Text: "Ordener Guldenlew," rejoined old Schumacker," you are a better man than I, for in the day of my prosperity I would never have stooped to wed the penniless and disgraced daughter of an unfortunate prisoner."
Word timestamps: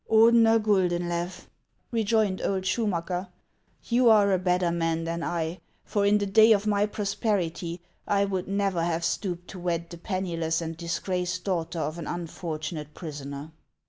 "Ordener 0.09 0.57
Guldenlew," 0.59 1.29
rejoined 1.91 2.41
old 2.41 2.63
Schumacker," 2.63 3.27
you 3.91 4.09
are 4.09 4.33
a 4.33 4.39
better 4.39 4.71
man 4.71 5.03
than 5.03 5.21
I, 5.21 5.59
for 5.85 6.07
in 6.07 6.17
the 6.17 6.25
day 6.25 6.53
of 6.53 6.65
my 6.65 6.87
prosperity 6.87 7.81
I 8.07 8.25
would 8.25 8.47
never 8.47 8.83
have 8.83 9.05
stooped 9.05 9.47
to 9.49 9.59
wed 9.59 9.91
the 9.91 9.99
penniless 9.99 10.59
and 10.59 10.75
disgraced 10.75 11.43
daughter 11.43 11.77
of 11.81 11.99
an 11.99 12.07
unfortunate 12.07 12.95
prisoner." 12.95 13.51